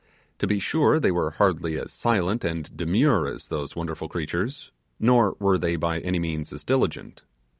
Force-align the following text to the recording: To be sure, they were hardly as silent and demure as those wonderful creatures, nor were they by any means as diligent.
To 0.39 0.47
be 0.47 0.57
sure, 0.59 0.99
they 0.99 1.11
were 1.11 1.29
hardly 1.29 1.77
as 1.79 1.91
silent 1.91 2.43
and 2.43 2.75
demure 2.75 3.27
as 3.27 3.49
those 3.49 3.75
wonderful 3.75 4.09
creatures, 4.09 4.71
nor 4.99 5.35
were 5.39 5.59
they 5.59 5.75
by 5.75 5.99
any 5.99 6.17
means 6.17 6.51
as 6.51 6.63
diligent. 6.63 7.21